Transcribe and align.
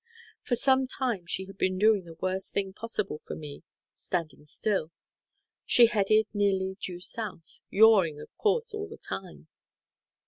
For 0.41 0.55
some 0.55 0.87
time 0.87 1.27
she 1.27 1.45
had 1.45 1.59
been 1.59 1.77
doing 1.77 2.05
the 2.05 2.15
worst 2.15 2.53
thing 2.53 2.73
possible 2.73 3.19
for 3.19 3.35
me—standing 3.35 4.45
still. 4.47 4.89
She 5.63 5.85
headed 5.85 6.25
nearly 6.33 6.75
due 6.81 6.99
south, 7.01 7.61
yawing, 7.69 8.19
of 8.19 8.35
course, 8.35 8.73
all 8.73 8.87
the 8.87 8.97
time. 8.97 9.47